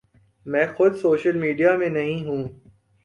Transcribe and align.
میں 0.45 0.65
خود 0.75 0.95
social 0.95 1.37
media 1.37 1.75
میں 1.77 1.89
نہیں 1.89 2.25
ہوں۔ 2.25 2.43